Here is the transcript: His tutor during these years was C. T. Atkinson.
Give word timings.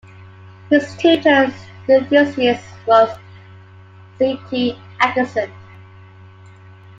His 0.71 0.97
tutor 0.97 1.53
during 1.85 2.09
these 2.09 2.35
years 2.35 2.59
was 2.87 3.15
C. 4.17 4.35
T. 4.49 4.79
Atkinson. 4.99 5.51